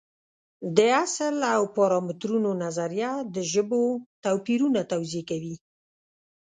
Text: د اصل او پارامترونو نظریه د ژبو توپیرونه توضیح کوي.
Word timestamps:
د 0.77 0.79
اصل 1.03 1.35
او 1.55 1.61
پارامترونو 1.77 2.49
نظریه 2.63 3.11
د 3.35 3.37
ژبو 3.51 3.81
توپیرونه 4.25 4.79
توضیح 4.91 5.23
کوي. 5.29 5.55